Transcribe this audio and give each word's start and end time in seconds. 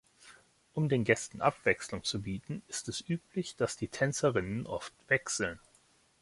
Um 0.73 0.89
den 0.89 1.03
Gästen 1.03 1.43
Abwechslung 1.43 2.03
zu 2.03 2.23
bieten, 2.23 2.63
ist 2.67 2.89
es 2.89 3.07
üblich, 3.07 3.55
dass 3.55 3.77
die 3.77 3.87
Tänzerinnen 3.89 4.65
oft 4.65 4.95
wechseln. 5.09 5.59